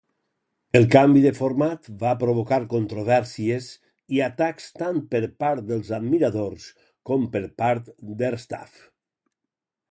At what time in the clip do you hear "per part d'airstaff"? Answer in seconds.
7.37-8.85